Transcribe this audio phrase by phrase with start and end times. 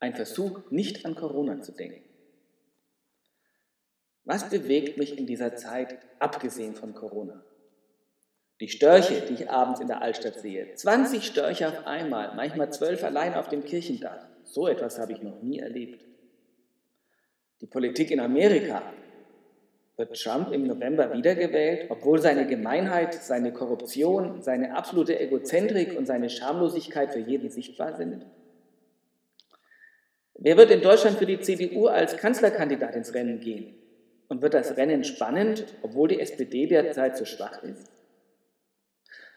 [0.00, 2.02] Ein Versuch, nicht an Corona zu denken.
[4.24, 7.44] Was bewegt mich in dieser Zeit, abgesehen von Corona?
[8.60, 10.74] Die Störche, die ich abends in der Altstadt sehe.
[10.74, 14.26] 20 Störche auf einmal, manchmal zwölf allein auf dem Kirchendach.
[14.44, 16.04] So etwas habe ich noch nie erlebt.
[17.60, 18.82] Die Politik in Amerika.
[19.96, 26.30] Wird Trump im November wiedergewählt, obwohl seine Gemeinheit, seine Korruption, seine absolute Egozentrik und seine
[26.30, 28.24] Schamlosigkeit für jeden sichtbar sind?
[30.42, 33.74] Wer wird in Deutschland für die CDU als Kanzlerkandidat ins Rennen gehen?
[34.28, 37.90] Und wird das Rennen spannend, obwohl die SPD derzeit so schwach ist?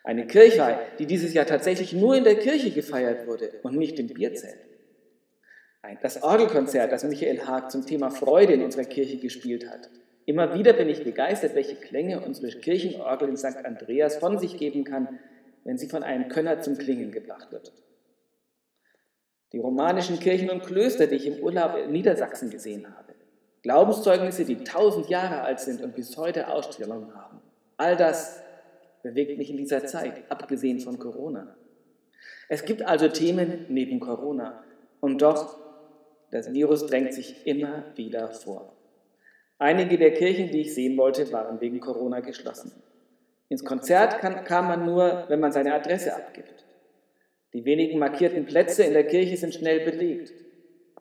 [0.06, 4.08] Eine Kirchweih, die dieses Jahr tatsächlich nur in der Kirche gefeiert wurde und nicht im
[4.08, 4.56] Bierzelt.
[6.02, 9.90] Das Orgelkonzert, das Michael Haag zum Thema Freude in unserer Kirche gespielt hat.
[10.26, 13.66] Immer wieder bin ich begeistert, welche Klänge unsere Kirchenorgel in St.
[13.66, 15.20] Andreas von sich geben kann,
[15.66, 17.74] wenn sie von einem Könner zum Klingen gebracht wird.
[19.54, 23.14] Die romanischen Kirchen und Klöster, die ich im Urlaub in Niedersachsen gesehen habe.
[23.62, 27.40] Glaubenszeugnisse, die tausend Jahre alt sind und bis heute Ausstellungen haben.
[27.78, 28.42] All das
[29.04, 31.56] bewegt mich in dieser Zeit, abgesehen von Corona.
[32.50, 34.64] Es gibt also Themen neben Corona
[35.00, 35.60] und doch,
[36.32, 38.74] das Virus drängt sich immer wieder vor.
[39.60, 42.72] Einige der Kirchen, die ich sehen wollte, waren wegen Corona geschlossen.
[43.50, 46.63] Ins Konzert kann, kam man nur, wenn man seine Adresse abgibt.
[47.54, 50.34] Die wenigen markierten Plätze in der Kirche sind schnell belegt.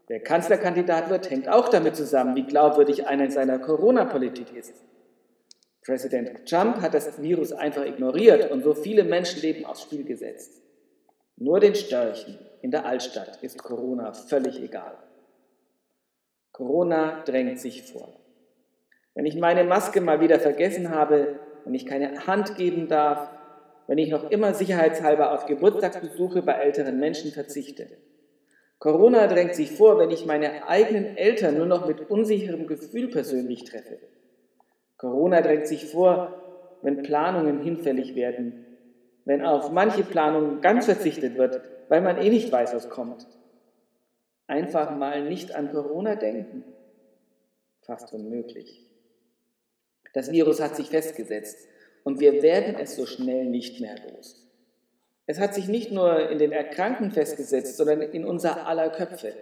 [0.09, 4.75] Wer Kanzlerkandidat wird, hängt auch damit zusammen, wie glaubwürdig einer in seiner Corona-Politik ist.
[5.85, 10.63] Präsident Trump hat das Virus einfach ignoriert und so viele Menschenleben aufs Spiel gesetzt.
[11.37, 14.97] Nur den Störchen in der Altstadt ist Corona völlig egal.
[16.53, 18.21] Corona drängt sich vor.
[19.15, 23.31] Wenn ich meine Maske mal wieder vergessen habe, wenn ich keine Hand geben darf,
[23.93, 27.89] wenn ich noch immer sicherheitshalber auf Geburtstagsbesuche bei älteren Menschen verzichte,
[28.79, 33.65] Corona drängt sich vor, wenn ich meine eigenen Eltern nur noch mit unsicherem Gefühl persönlich
[33.65, 33.99] treffe.
[34.97, 38.65] Corona drängt sich vor, wenn Planungen hinfällig werden,
[39.27, 41.61] wenn auf manche Planungen ganz verzichtet wird,
[41.91, 43.27] weil man eh nicht weiß, was kommt.
[44.47, 46.65] Einfach mal nicht an Corona denken.
[47.83, 48.87] Fast unmöglich.
[50.15, 51.69] Das Virus hat sich festgesetzt
[52.05, 54.43] und wir werden es so schnell nicht mehr los.
[55.27, 59.33] Es hat sich nicht nur in den Erkrankten festgesetzt, sondern in unser aller Köpfe.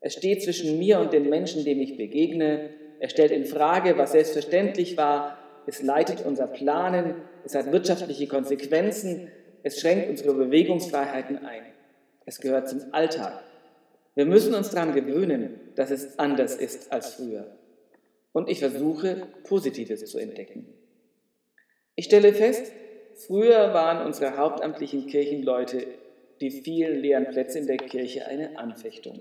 [0.00, 2.70] Es steht zwischen mir und den Menschen, dem ich begegne.
[3.00, 5.38] Er stellt in Frage, was selbstverständlich war.
[5.66, 7.16] Es leitet unser Planen.
[7.44, 9.30] Es hat wirtschaftliche Konsequenzen.
[9.62, 11.62] Es schränkt unsere Bewegungsfreiheiten ein.
[12.26, 13.42] Es gehört zum Alltag.
[14.14, 17.46] Wir müssen uns daran gewöhnen, dass es anders ist als früher.
[18.32, 20.66] Und ich versuche, Positives zu entdecken.
[21.96, 22.72] Ich stelle fest,
[23.16, 25.86] Früher waren unsere hauptamtlichen Kirchenleute
[26.40, 29.20] die vielen leeren Plätze in der Kirche eine Anfechtung.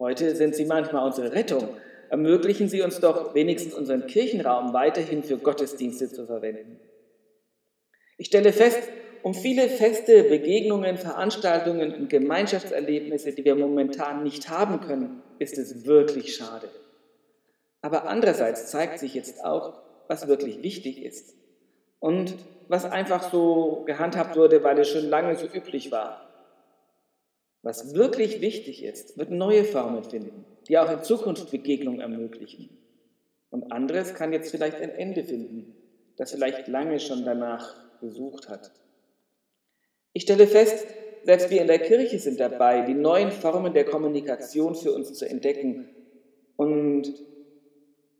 [0.00, 1.68] Heute sind sie manchmal unsere Rettung.
[2.10, 6.80] Ermöglichen Sie uns doch wenigstens unseren Kirchenraum weiterhin für Gottesdienste zu verwenden.
[8.16, 8.82] Ich stelle fest,
[9.22, 15.86] um viele Feste, Begegnungen, Veranstaltungen und Gemeinschaftserlebnisse, die wir momentan nicht haben können, ist es
[15.86, 16.68] wirklich schade.
[17.80, 21.38] Aber andererseits zeigt sich jetzt auch, was wirklich wichtig ist
[22.00, 22.34] und
[22.68, 26.28] was einfach so gehandhabt wurde, weil es schon lange so üblich war.
[27.62, 32.70] Was wirklich wichtig ist, wird neue Formen finden, die auch in Zukunft Begegnung ermöglichen.
[33.50, 35.74] Und anderes kann jetzt vielleicht ein Ende finden,
[36.16, 38.70] das vielleicht lange schon danach gesucht hat.
[40.12, 40.86] Ich stelle fest,
[41.24, 45.28] selbst wir in der Kirche sind dabei, die neuen Formen der Kommunikation für uns zu
[45.28, 45.88] entdecken
[46.56, 47.12] und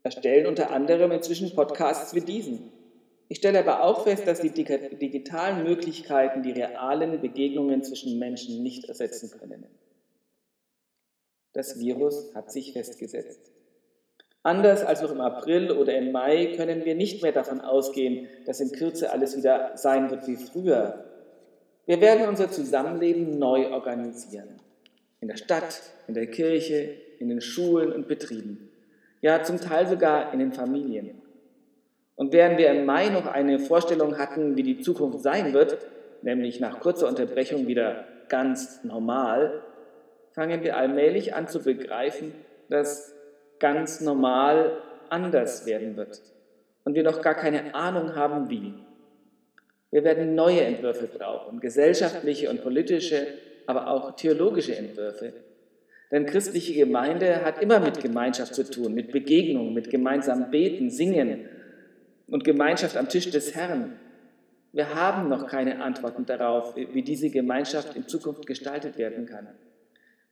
[0.03, 2.73] erstellen unter anderem inzwischen Podcasts wie diesen.
[3.29, 8.87] Ich stelle aber auch fest, dass die digitalen Möglichkeiten die realen Begegnungen zwischen Menschen nicht
[8.87, 9.67] ersetzen können.
[11.53, 13.53] Das Virus hat sich festgesetzt.
[14.43, 18.61] Anders als noch im April oder im Mai können wir nicht mehr davon ausgehen, dass
[18.61, 21.05] in Kürze alles wieder sein wird wie früher.
[21.85, 24.61] Wir werden unser Zusammenleben neu organisieren.
[25.21, 28.71] In der Stadt, in der Kirche, in den Schulen und Betrieben.
[29.21, 31.21] Ja, zum Teil sogar in den Familien.
[32.19, 35.79] Und während wir im Mai noch eine Vorstellung hatten, wie die Zukunft sein wird,
[36.23, 39.63] nämlich nach kurzer Unterbrechung wieder ganz normal,
[40.33, 42.35] fangen wir allmählich an zu begreifen,
[42.71, 43.15] dass
[43.61, 46.21] ganz normal anders werden wird
[46.83, 48.75] und wir noch gar keine Ahnung haben, wie.
[49.93, 53.29] Wir werden neue Entwürfe brauchen, gesellschaftliche und politische,
[53.67, 55.35] aber auch theologische Entwürfe.
[56.11, 61.49] Denn christliche Gemeinde hat immer mit Gemeinschaft zu tun, mit Begegnung, mit gemeinsam Beten, Singen
[62.29, 63.99] und Gemeinschaft am Tisch des Herrn.
[64.73, 69.49] Wir haben noch keine Antworten darauf, wie diese Gemeinschaft in Zukunft gestaltet werden kann.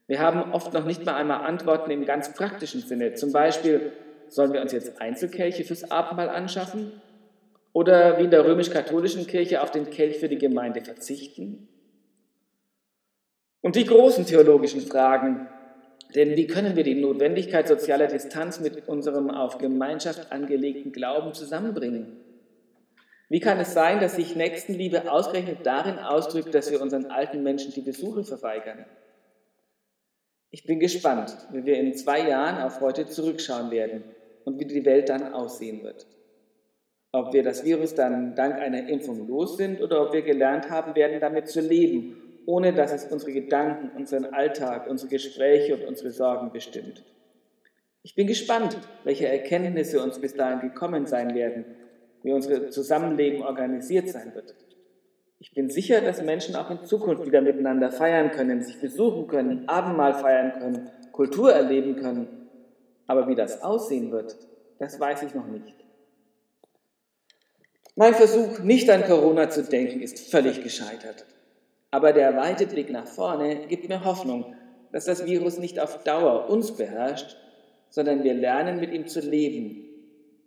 [0.06, 3.14] Wir haben oft noch nicht mal einmal Antworten im ganz praktischen Sinne.
[3.14, 3.92] Zum Beispiel,
[4.28, 6.92] sollen wir uns jetzt Einzelkelche fürs Abendmahl anschaffen?
[7.72, 11.68] Oder wie in der römisch-katholischen Kirche auf den Kelch für die Gemeinde verzichten?
[13.60, 15.48] Und die großen theologischen Fragen,
[16.14, 22.16] denn wie können wir die Notwendigkeit sozialer Distanz mit unserem auf Gemeinschaft angelegten Glauben zusammenbringen?
[23.28, 27.72] Wie kann es sein, dass sich Nächstenliebe ausgerechnet darin ausdrückt, dass wir unseren alten Menschen
[27.72, 28.86] die Besuche verweigern?
[30.50, 34.04] Ich bin gespannt, wie wir in zwei Jahren auf heute zurückschauen werden
[34.44, 36.06] und wie die Welt dann aussehen wird.
[37.10, 40.94] Ob wir das Virus dann dank einer Impfung los sind oder ob wir gelernt haben
[40.94, 46.10] werden, damit zu leben, ohne dass es unsere Gedanken, unseren Alltag, unsere Gespräche und unsere
[46.10, 47.04] Sorgen bestimmt.
[48.02, 51.64] Ich bin gespannt, welche Erkenntnisse uns bis dahin gekommen sein werden
[52.26, 54.52] wie unser Zusammenleben organisiert sein wird.
[55.38, 59.68] Ich bin sicher, dass Menschen auch in Zukunft wieder miteinander feiern können, sich besuchen können,
[59.68, 62.48] Abendmahl feiern können, Kultur erleben können.
[63.06, 64.36] Aber wie das aussehen wird,
[64.80, 65.76] das weiß ich noch nicht.
[67.94, 71.26] Mein Versuch, nicht an Corona zu denken, ist völlig gescheitert.
[71.96, 74.54] Aber der weite Blick nach vorne gibt mir Hoffnung,
[74.92, 77.38] dass das Virus nicht auf Dauer uns beherrscht,
[77.88, 79.82] sondern wir lernen, mit ihm zu leben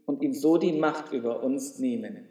[0.05, 2.27] und ihm so die Macht über uns nehmen.